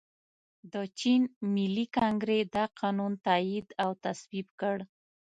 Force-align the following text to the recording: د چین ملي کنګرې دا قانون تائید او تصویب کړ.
د 0.73 0.75
چین 0.99 1.21
ملي 1.55 1.85
کنګرې 1.97 2.39
دا 2.55 2.65
قانون 2.79 3.13
تائید 3.25 3.67
او 3.83 3.89
تصویب 4.03 4.47
کړ. 4.61 4.77